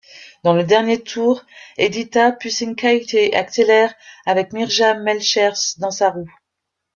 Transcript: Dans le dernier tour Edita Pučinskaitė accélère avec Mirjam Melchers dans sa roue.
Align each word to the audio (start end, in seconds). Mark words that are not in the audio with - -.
Dans 0.43 0.53
le 0.53 0.63
dernier 0.63 0.99
tour 1.09 1.41
Edita 1.87 2.23
Pučinskaitė 2.43 3.27
accélère 3.45 3.93
avec 4.35 4.51
Mirjam 4.59 5.03
Melchers 5.09 5.69
dans 5.85 5.91
sa 6.01 6.09
roue. 6.17 6.33